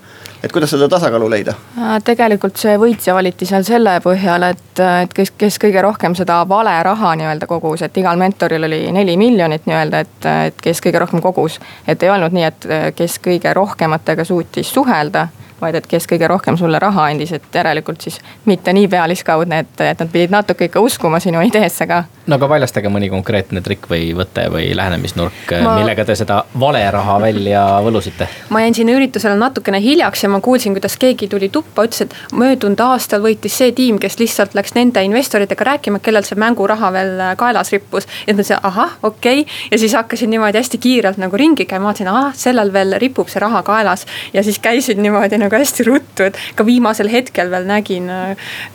[0.44, 1.56] et kuidas seda tasakaalu leida?
[2.04, 6.76] Tegelikult see võitja valiti seal selle põhjal, et, et kes, kes kõige rohkem seda vale
[6.84, 11.24] raha nii-öelda kogus, et igal mentoril oli neli miljonit nii-öelda, et, et kes kõige rohkem
[11.24, 11.60] kogus.
[11.88, 15.28] et ei olnud nii, et kes kõige rohkematega suutis suhelda
[15.62, 19.82] vaid et kes kõige rohkem sulle raha andis, et järelikult siis mitte nii pealiskaudne, et,
[19.82, 22.04] et nad pidid natuke ikka uskuma sinu ideesse ka.
[22.28, 26.84] no aga väljastage mõni konkreetne trikk või võte või lähenemisnurk ma..., millega te seda vale
[26.92, 28.28] raha välja võlusite?
[28.50, 32.16] ma jäin sinna üritusele natukene hiljaks ja ma kuulsin, kuidas keegi tuli tuppa, ütles, et
[32.34, 37.24] möödunud aastal võitis see tiim, kes lihtsalt läks nende investoritega rääkima, kellel see mänguraha veel
[37.40, 38.08] kaelas rippus.
[38.28, 39.54] ja siis mõtlesin, ahah, okei okay.
[39.72, 43.40] ja siis hakkasin niimoodi hästi kiirelt nagu ringi käima, vaatasin, ahah, sellel veel ripub see
[43.40, 44.06] raha kaelas.
[44.34, 48.10] ja siis käisin niimoodi nagu hästi ruttu, et ka viimasel hetkel veel nägin,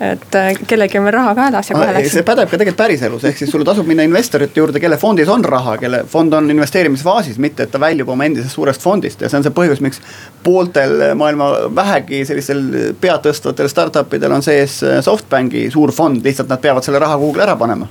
[0.01, 2.17] et kellelgi on veel raha kaelas ja kohe läksin.
[2.19, 5.45] see pädeb ka tegelikult päriselus, ehk siis sul tasub minna investorite juurde, kelle fondis on
[5.45, 9.21] raha, kelle fond on investeerimisfaasis, mitte et ta väljub oma endisest suurest fondist.
[9.21, 10.01] Ja see on see põhjus, miks
[10.43, 16.61] pooltel maailma vähegi sellistel pead tõstvatel startup idel on sees SoftBanki suur fond, lihtsalt nad
[16.61, 17.89] peavad selle raha kuhugi ära panema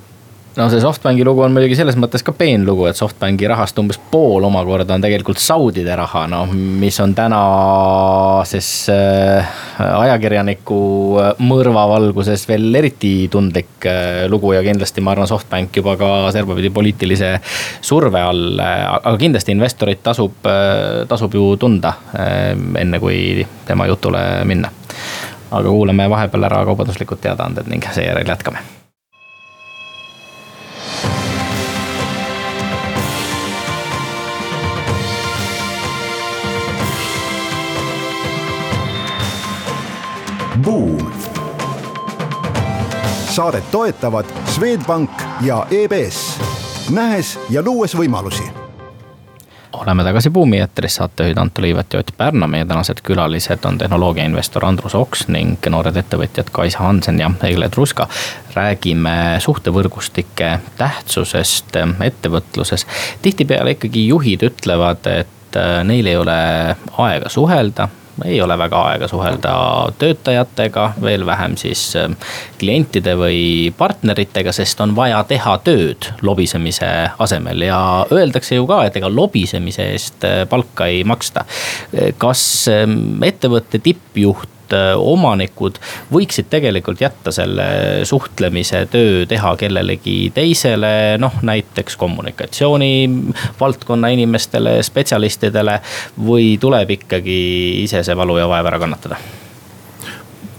[0.56, 4.00] no see SoftBanki lugu on muidugi selles mõttes ka peen lugu, et SoftBanki rahast umbes
[4.10, 9.52] pool omakorda on tegelikult Saudide raha, noh, mis on tänases äh,
[9.86, 10.80] ajakirjaniku
[11.22, 16.10] äh, mõrva valguses veel eriti tundlik äh, lugu ja kindlasti ma arvan, SoftBank juba ka
[16.34, 17.36] servapidi poliitilise
[17.80, 18.58] surve all.
[18.60, 20.42] aga kindlasti investorit tasub,
[21.08, 21.92] tasub ju tunda,
[22.78, 24.72] enne kui tema jutule minna.
[25.50, 28.79] aga kuulame vahepeal ära kaubanduslikud teadaanded ning seejärel jätkame
[40.62, 41.12] Buum.
[43.30, 46.40] saadet toetavad Swedbank ja EBS,
[46.90, 48.42] nähes ja luues võimalusi
[49.72, 54.64] oleme tagasi Buumi eetris, saatejuhid Anto Liivet ja Ott Pärna, meie tänased külalised on tehnoloogiainvestor
[54.64, 58.08] Andrus Oks ning noored ettevõtjad Kaisa Hansen ja Egle Truska.
[58.54, 62.86] räägime suhtevõrgustike tähtsusest ettevõtluses.
[63.22, 66.36] tihtipeale ikkagi juhid ütlevad, et neil ei ole
[66.98, 67.88] aega suhelda,
[68.24, 69.52] ei ole väga aega suhelda
[69.98, 72.16] töötajatega, veel vähem siis ähm,
[72.60, 73.40] klientide või
[73.76, 77.80] partneritega, sest on vaja teha tööd lobisemise asemel ja
[78.12, 81.44] öeldakse ju ka, et ega lobisemise eest äh, palka ei maksta.
[82.18, 85.80] kas ähm, ettevõtte tippjuht Äh, omanikud
[86.12, 87.64] võiksid tegelikult jätta selle
[88.06, 92.92] suhtlemise töö teha kellelegi teisele, noh näiteks kommunikatsiooni
[93.60, 95.80] valdkonna inimestele, spetsialistidele.
[96.26, 97.40] või tuleb ikkagi
[97.82, 99.18] ise see valu ja vaev ära kannatada?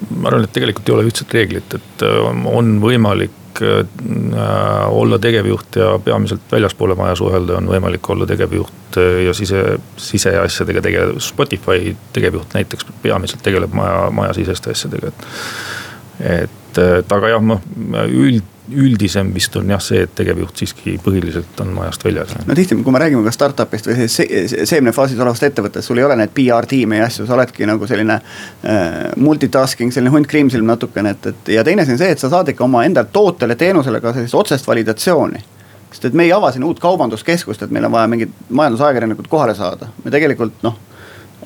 [0.09, 3.81] Ma arvan, et tegelikult ei ole ühtset reeglit, et äh, on võimalik äh,
[4.89, 9.63] olla tegevjuht ja peamiselt väljaspoole maja suhelda, on võimalik olla tegevjuht äh, ja sise,
[10.01, 11.19] siseasjadega tegelev.
[11.23, 15.29] Spotify tegevjuht näiteks peamiselt tegeleb maja, majasiseste asjadega, et.
[16.37, 17.61] et, et aga jah, noh
[18.07, 22.33] üld, üldisem vist on jah see, et tegevjuht siiski põhiliselt on majast väljas.
[22.45, 26.33] no tihti, kui me räägime ka startup'ist või seemnefaasis olevast ettevõttest, sul ei ole neid
[26.35, 31.55] PR-tiime ja asju, sa oledki nagu selline äh, multitasking, selline hunt kriimsilm natukene, et, et
[31.57, 34.37] ja teine asi on see, et sa saad ikka oma enda tootele, teenusele ka sellist
[34.37, 35.43] otsest validatsiooni.
[35.91, 39.57] Sest et me ei ava siin uut kaubanduskeskust, et meil on vaja mingid majandusajakirjanikud kohale
[39.57, 40.77] saada, me tegelikult noh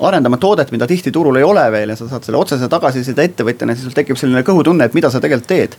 [0.05, 3.75] arendama toodet, mida tihti turul ei ole veel ja sa saad selle otsese tagasiside ettevõtjana,
[3.75, 5.77] siis sul tekib selline kõhutunne, et mida sa tegelikult teed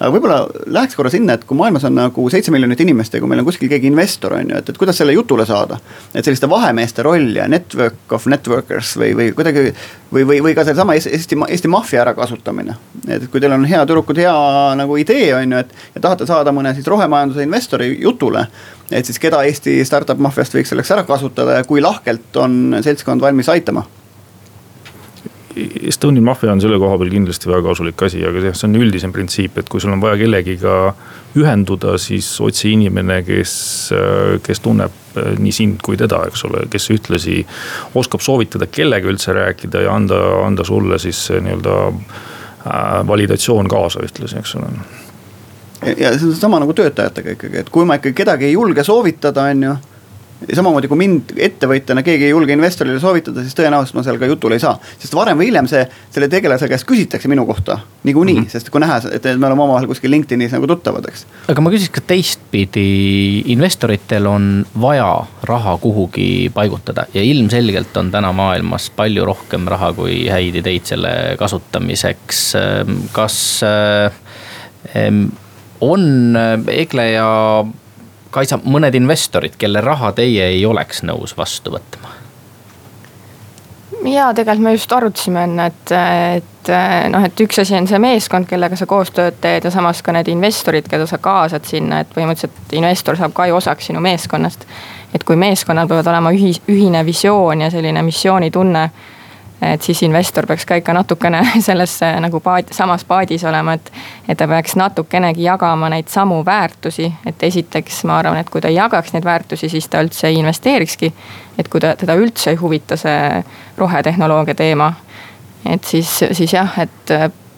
[0.00, 0.38] aga võib-olla
[0.72, 3.48] läheks korra sinna, et kui maailmas on nagu seitse miljonit inimest ja kui meil on
[3.48, 5.76] kuskil keegi investor on ju, et, et kuidas selle jutule saada.
[6.14, 10.64] et selliste vahemeeste roll ja network of networkers või, või kuidagi või, või, või ka
[10.64, 12.76] sellesama Eesti, Eesti maffia ärakasutamine.
[13.08, 14.34] et kui teil on hea tüdrukud, hea
[14.80, 18.46] nagu idee on ju, et ja tahate saada mõne siis rohemajanduse investori jutule.
[18.90, 23.20] et siis keda Eesti startup maffiast võiks selleks ära kasutada ja kui lahkelt on seltskond
[23.20, 23.84] valmis aitama
[25.56, 29.10] Estonian Mafia on selle koha peal kindlasti väga kasulik asi, aga jah, see on üldisem
[29.14, 30.76] printsiip, et kui sul on vaja kellegiga
[31.38, 33.54] ühenduda, siis otsi inimene, kes,
[34.46, 37.40] kes tunneb äh, nii sind kui teda, eks ole, kes ühtlasi
[37.98, 44.38] oskab soovitada, kellega üldse rääkida ja anda, anda sulle siis nii-öelda äh, validatsioon kaasa ühtlasi,
[44.38, 44.72] eks ole.
[45.96, 49.50] Ja see on sama nagu töötajatega ikkagi, et kui ma ikkagi kedagi ei julge soovitada,
[49.50, 49.78] on ju
[50.48, 54.56] samamoodi kui mind ettevõtjana keegi ei julge investorile soovitada, siis tõenäoliselt ma seal ka jutule
[54.56, 54.78] ei saa.
[54.98, 58.52] sest varem või hiljem see, selle tegelase käest küsitakse minu kohta niikuinii mm, -hmm.
[58.52, 61.26] sest kui näha, et me oleme omavahel kuskil LinkedInis nagu tuttavad, eks.
[61.48, 62.86] aga ma küsiks ka teistpidi,
[63.52, 64.48] investoritel on
[64.80, 65.10] vaja
[65.44, 71.36] raha kuhugi paigutada ja ilmselgelt on täna maailmas palju rohkem raha kui häid ideid selle
[71.38, 72.40] kasutamiseks.
[73.12, 74.12] kas äh,
[75.80, 77.28] on Egle ja
[78.30, 82.20] Kaisa, mõned investorid, kelle raha teie ei oleks nõus vastu võtma?
[84.04, 85.92] ja tegelikult me just arutasime enne, et,
[86.36, 86.70] et
[87.12, 90.30] noh, et üks asi on see meeskond, kellega sa koostööd teed ja samas ka need
[90.32, 94.66] investorid, keda sa kaasad sinna, et põhimõtteliselt investor saab ka ju osaks sinu meeskonnast.
[95.14, 98.90] et kui meeskonnal peavad olema ühis, ühine visioon ja selline missioonitunne
[99.62, 103.92] et siis investor peaks ka ikka natukene selles nagu paat, samas paadis olema, et.
[104.28, 108.68] et ta peaks natukenegi jagama neid samu väärtusi, et esiteks ma arvan, et kui ta
[108.68, 111.12] ei jagaks neid väärtusi, siis ta üldse ei investeerikski.
[111.58, 113.44] et kui ta, teda üldse ei huvita see
[113.78, 114.92] rohetehnoloogia teema.
[115.66, 117.14] et siis, siis jah, et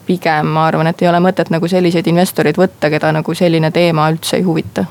[0.07, 4.11] pigem ma arvan, et ei ole mõtet nagu selliseid investoreid võtta, keda nagu selline teema
[4.11, 4.87] üldse ei huvita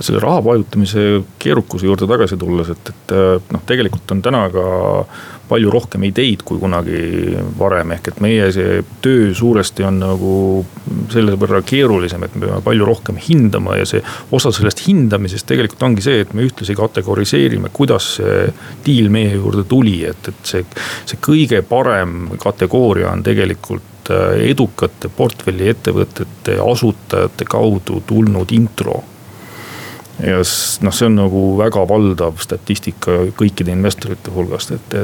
[0.00, 4.66] selle raha pajutamise keerukuse juurde tagasi tulles, et, et noh, tegelikult on täna ka
[5.52, 10.34] palju rohkem ideid kui kunagi varem, ehk et meie see töö suuresti on nagu
[11.12, 15.86] selle võrra keerulisem, et me peame palju rohkem hindama ja see osa sellest hindamisest tegelikult
[15.88, 18.48] ongi see, et me ühtlasi kategoriseerime, kuidas see
[18.86, 20.66] diil meie juurde tuli, et, et see,
[21.08, 29.02] see kõige parem kategooria on tegelikult äh, edukate portfelliettevõtete asutajate kaudu tulnud intro
[30.20, 30.40] ja
[30.84, 34.96] noh, see on nagu väga valdav statistika kõikide investorite hulgast, et.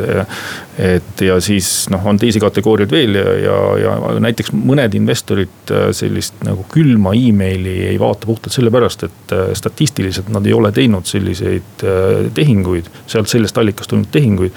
[0.85, 5.89] et ja siis noh, on teisi kategooriaid veel ja, ja, ja näiteks mõned investorid äh,
[5.97, 11.09] sellist nagu külma emaili ei vaata puhtalt sellepärast, et äh, statistiliselt nad ei ole teinud
[11.09, 14.55] selliseid äh, tehinguid, sealt sellest allikast tulnud tehinguid.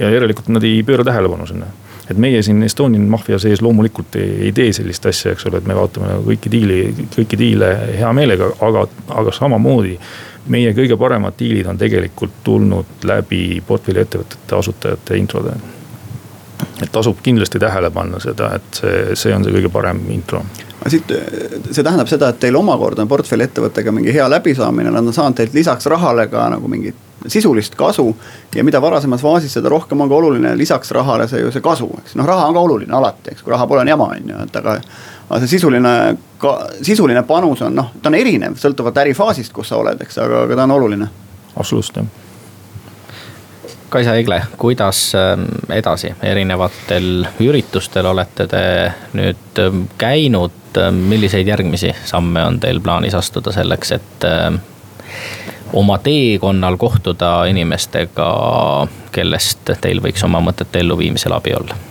[0.00, 1.68] ja järelikult nad ei pööra tähelepanu sinna
[2.10, 5.68] et meie siin Estonian Mafia sees loomulikult ei, ei tee sellist asja, eks ole, et
[5.68, 6.80] me vaatame kõiki diili,
[7.14, 8.86] kõiki diile hea meelega, aga,
[9.22, 9.98] aga samamoodi.
[10.50, 15.52] meie kõige paremad diilid on tegelikult tulnud läbi portfelliettevõtete asutajate introde.
[16.82, 20.42] et tasub kindlasti tähele panna seda, et see, see on see kõige parem intro
[20.88, 21.12] siit,
[21.70, 25.54] see tähendab seda, et teil omakorda on portfelliettevõttega mingi hea läbisaamine, nad on saanud teilt
[25.54, 28.16] lisaks rahale ka nagu mingit sisulist kasu.
[28.54, 31.90] ja mida varasemas faasis, seda rohkem on ka oluline lisaks rahale see ju see kasu,
[32.04, 34.46] eks noh, raha on ka oluline alati, eks kui raha pole, on jama, on ju,
[34.46, 34.80] et aga.
[35.30, 35.92] aga see sisuline,
[36.38, 40.46] ka sisuline panus on noh, ta on erinev, sõltuvalt ärifaasist, kus sa oled, eks, aga,
[40.48, 41.12] aga ta on oluline.
[41.56, 42.10] absoluutselt jah
[43.90, 48.60] Kaisa Egle, kuidas ähm, edasi, erinevatel üritustel olete te
[49.18, 54.26] nüüd ähm, käinud, ähm, milliseid järgmisi samme on teil plaanis astuda selleks, et
[55.72, 58.30] oma teekonnal kohtuda inimestega,
[59.12, 61.89] kellest teil võiks oma mõtete elluviimisel abi olla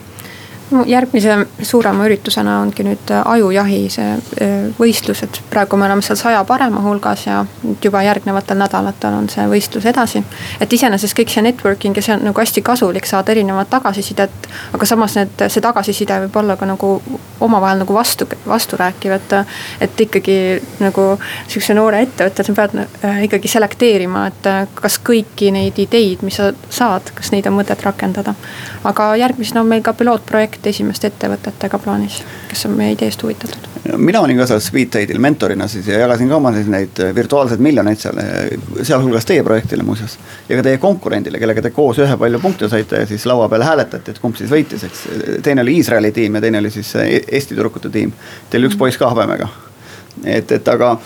[0.85, 6.17] järgmise suurema üritusena ongi nüüd äh, ajujahi see äh, võistlus, et praegu me oleme seal
[6.19, 7.39] saja parema hulgas ja
[7.83, 10.21] juba järgnevatel nädalatel on see võistlus edasi.
[10.61, 14.49] et iseenesest kõik see networking ja see on nagu hästi kasulik saada erinevat tagasisidet.
[14.73, 16.99] aga samas need, see tagasiside võib olla ka nagu
[17.39, 19.35] omavahel nagu vastu, vasturääkiv, et.
[19.81, 20.37] et ikkagi
[20.79, 21.05] nagu
[21.47, 26.51] sihukese noore ettevõtte, sa pead äh, ikkagi selekteerima, et kas kõiki neid ideid, mis sa
[26.69, 28.35] saad, kas neid on mõtet rakendada.
[28.83, 33.67] aga järgmisena on meil ka pilootprojekt projekt esimeste ettevõtetega plaanis, kes on meie ideest huvitatud?
[33.97, 37.99] mina olin ka seal Speedtrade'il mentorina siis ja jagasin ka oma siis neid virtuaalseid miljoneid
[37.99, 38.19] seal,
[38.83, 40.17] sealhulgas teie projektile muuseas.
[40.49, 43.63] ja ka teie konkurendile, kellega te koos ühe palju punkte saite ja siis laua peal
[43.63, 45.07] hääletati, et kumb siis võitis, eks.
[45.43, 48.11] teine oli Iisraeli tiim ja teine oli siis Eesti tüdrukute tiim.
[48.49, 49.47] Teil üks poiss ka habemega.
[50.25, 50.97] et, et aga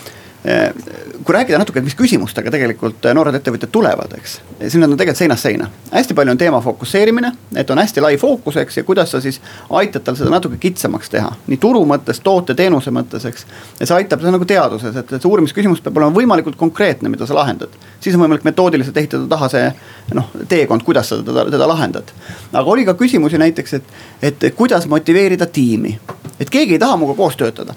[1.24, 4.34] kui rääkida natuke, mis küsimustega tegelikult noored ettevõtjad tulevad, eks.
[4.60, 5.70] siis nad on tegelikult seinast seina.
[5.92, 9.40] hästi palju on teema fokusseerimine, et on hästi lai fookus, eks, ja kuidas sa siis
[9.70, 11.30] aitad tal seda natuke kitsamaks teha.
[11.46, 13.46] nii turu mõttes, toote, teenuse mõttes, eks.
[13.80, 17.08] ja see aitab, see on nagu teaduses, et, et see uurimisküsimus peab olema võimalikult konkreetne,
[17.08, 17.72] mida sa lahendad.
[18.00, 19.72] siis on võimalik metoodiliselt ehitada taha see
[20.12, 22.12] noh, teekond, kuidas sa teda, teda lahendad.
[22.52, 25.98] aga oli ka küsimusi näiteks, et, et kuidas motiveerida tiimi.
[26.38, 27.72] et keegi ei taha minuga koos töötada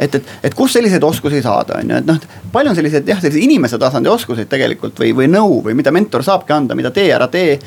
[0.00, 2.18] et, et, et kust selliseid oskusi saada, on ju, et noh,
[2.52, 6.24] palju on selliseid jah, selliseid inimese tasandi oskuseid tegelikult või, või nõu või mida mentor
[6.26, 7.58] saabki anda, mida tee, ära tee.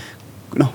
[0.58, 0.74] noh,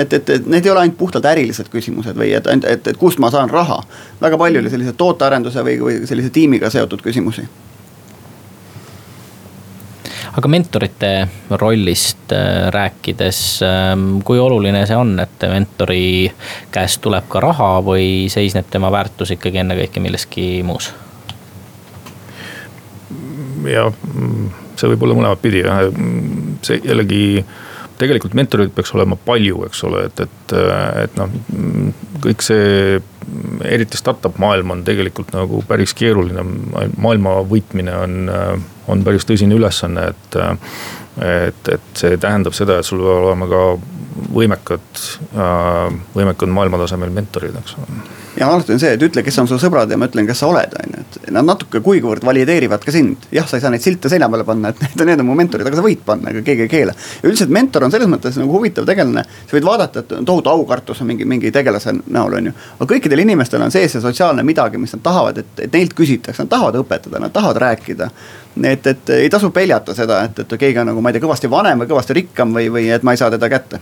[0.00, 3.00] et, et, et need ei ole ainult puhtalt ärilised küsimused või et, et, et, et
[3.00, 3.82] kust ma saan raha.
[4.20, 7.48] väga palju oli selliseid tootearenduse või, või sellise tiimiga seotud küsimusi
[10.38, 11.10] aga mentorite
[11.58, 16.30] rollist äh, rääkides, ähm, kui oluline see on, et mentori
[16.74, 20.92] käest tuleb ka raha või seisneb tema väärtus ikkagi ennekõike milleski muus?
[23.68, 23.90] jah,
[24.78, 25.64] see võib olla mõlemat pidi
[26.64, 27.42] see jällegi
[27.98, 30.54] tegelikult mentoreid peaks olema palju, eks ole, et, et,
[31.02, 31.34] et noh,
[32.22, 33.00] kõik see,
[33.68, 36.44] eriti startup maailm on tegelikult nagu päris keeruline.
[36.96, 38.32] maailma võitmine on,
[38.88, 40.38] on päris tõsine ülesanne, et,
[41.24, 43.64] et, et see tähendab seda, et sul peavad olema ka
[44.34, 45.02] võimekad,
[46.14, 48.00] võimekad maailmatasemel mentorid, eks ole
[48.38, 50.48] ja alati on see, et ütle, kes on su sõbrad ja ma ütlen, kes sa
[50.50, 53.26] oled, on ju, et nad natuke kuigivõrd valideerivad ka sind.
[53.34, 55.66] jah, sa ei saa neid silte seina peale panna, et need, need on mu mentorid,
[55.66, 56.94] aga sa võid panna, ega keegi ei keela.
[56.94, 60.52] ja üldiselt mentor on selles mõttes nagu huvitav tegelane, sa võid vaadata, et on tohutu
[60.52, 62.54] aukartus on mingi, mingi tegelase näol, on ju.
[62.78, 66.44] aga kõikidel inimestel on sees see sotsiaalne midagi, mis nad tahavad, et, et neilt küsitakse,
[66.44, 68.10] nad tahavad õpetada, nad tahavad rääkida.
[68.62, 71.50] et, et ei tasu peljata seda, et, et keegi on nagu, ma ei tea, kõvasti
[71.50, 73.80] vanem või kõvasti rikkam või, või et ma ei saa teda kätte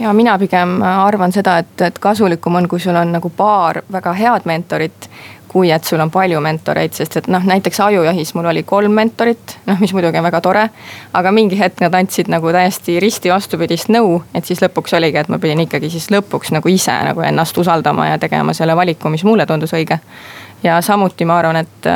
[0.00, 4.12] ja mina pigem arvan seda, et, et kasulikum on, kui sul on nagu paar väga
[4.12, 5.10] head mentorit
[5.48, 9.56] kui et sul on palju mentoreid, sest et noh, näiteks ajujahis mul oli kolm mentorit,
[9.66, 10.64] noh, mis muidugi on väga tore.
[11.12, 15.28] aga mingi hetk nad andsid nagu täiesti risti vastupidist nõu, et siis lõpuks oligi, et
[15.32, 19.24] ma pidin ikkagi siis lõpuks nagu ise nagu ennast usaldama ja tegema selle valiku, mis
[19.24, 19.98] mulle tundus õige.
[20.62, 21.90] ja samuti ma arvan, et,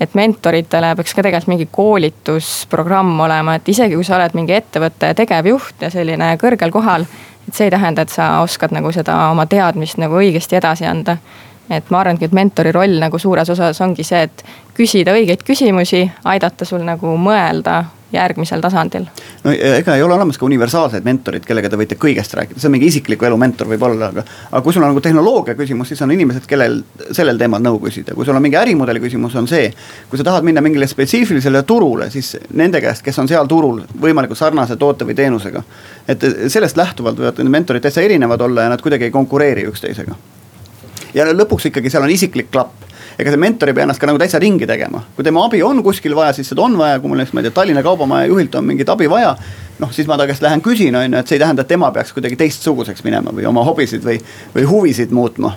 [0.00, 5.14] et mentoritele peaks ka tegelikult mingi koolitusprogramm olema, et isegi kui sa oled mingi ettevõtte
[5.16, 7.06] tegevjuht ja selline kõrgel kohal
[7.48, 11.16] et see ei tähenda, et sa oskad nagu seda oma teadmist nagu õigesti edasi anda.
[11.70, 14.44] et ma arvangi, et mentori roll nagu suures osas ongi see, et
[14.74, 17.80] küsida õigeid küsimusi, aidata sul nagu mõelda
[18.12, 19.06] järgmisel tasandil.
[19.44, 22.74] no ega ei ole olemas ka universaalseid mentoreid, kellega te võite kõigest rääkida, see on
[22.76, 24.24] mingi isikliku elu mentor võib-olla, aga.
[24.50, 26.78] aga kui sul on nagu tehnoloogia küsimus, siis on inimesed, kellel
[27.16, 29.72] sellel teemal nõu küsida, kui sul on mingi ärimudeli küsimus, on see.
[30.10, 34.38] kui sa tahad minna mingile spetsiifilisele turule, siis nende käest, kes on seal turul võimalikult
[34.38, 35.62] sarnase toote või teenusega.
[36.08, 40.14] et sellest lähtuvalt võivad need mentorid täitsa erinevad olla ja nad kuidagi ei konkureeri üksteisega.
[41.14, 42.86] ja lõpuks ikkagi seal on isiklik klapp
[43.18, 45.02] ega see mentor ei pea ennast ka nagu täitsa ringi tegema.
[45.16, 47.48] kui tema abi on kuskil vaja, siis seda on vaja, kui mul näiteks, ma ei
[47.48, 49.36] tea, Tallinna Kaubamaja juhilt on mingit abi vaja.
[49.78, 51.90] noh, siis ma ta käest lähen küsin, on ju, et see ei tähenda, et tema
[51.92, 54.20] peaks kuidagi teistsuguseks minema või oma hobisid või,
[54.54, 55.56] või huvisid muutma.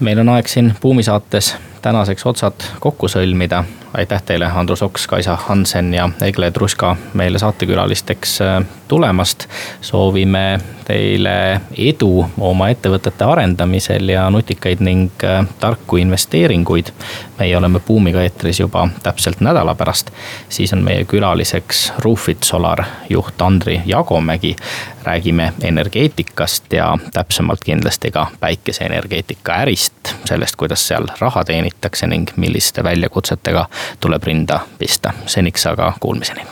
[0.00, 1.54] meil on aeg siin Buumi saates
[1.84, 3.64] tänaseks otsad kokku sõlmida.
[3.94, 9.46] aitäh teile, Andrus Oks, Kaisa Hansen ja Egle Truska meile saatekülalisteks äh, tulemast.
[9.80, 16.90] soovime teile edu oma ettevõtete arendamisel ja nutikaid ning äh, tarku investeeringuid.
[17.38, 20.10] meie oleme Buumiga eetris juba täpselt nädala pärast.
[20.48, 24.56] siis on meie külaliseks Roofit Solar juht Andri Jagomägi.
[25.04, 32.84] räägime energeetikast ja täpsemalt kindlasti ka päikeseenergeetika ärist, sellest, kuidas seal raha teenitakse ning milliste
[32.84, 33.68] väljakutsetega
[34.00, 35.12] tuleb rinda pista.
[35.26, 36.42] seniks aga kuulmiseni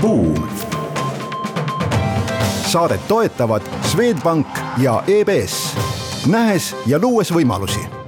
[0.00, 0.48] Buum.
[2.66, 4.46] saadet toetavad Swedbank
[4.78, 5.76] ja EBS,
[6.26, 8.05] nähes ja luues võimalusi